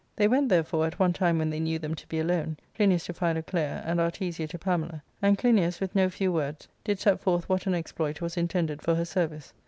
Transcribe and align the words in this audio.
They 0.15 0.27
went, 0.27 0.49
therefore, 0.49 0.87
at 0.87 0.97
one 0.97 1.13
time 1.13 1.37
when 1.37 1.51
they 1.51 1.59
knew 1.59 1.77
them 1.77 1.93
to 1.93 2.07
be 2.07 2.17
alone, 2.17 2.57
Clinias 2.75 3.03
to 3.03 3.13
Philoclea, 3.13 3.83
and 3.85 3.99
Artesia 3.99 4.47
to 4.47 4.57
Pamela; 4.57 5.03
and 5.21 5.37
Clinias, 5.37 5.79
with 5.79 5.93
no 5.93 6.09
few 6.09 6.33
words, 6.33 6.67
did 6.83 6.97
set 6.99 7.19
forth 7.19 7.47
what 7.47 7.67
an 7.67 7.75
exploit 7.75 8.19
was 8.19 8.35
intended 8.35 8.81
for 8.81 8.95
her 8.95 9.05
service. 9.05 9.53